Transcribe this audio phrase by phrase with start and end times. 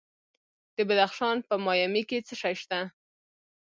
[0.75, 2.79] د بدخشان په مایمي کې څه شی شته؟